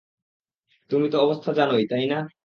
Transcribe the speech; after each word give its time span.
তুমি 0.91 1.07
তো 1.09 1.17
অবস্থা 1.19 1.49
জানোই, 1.53 1.83
তাই 1.87 2.05
না? 2.07 2.17